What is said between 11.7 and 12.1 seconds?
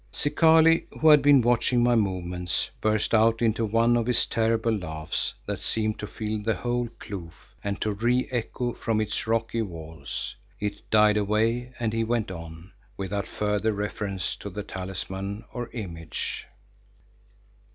and he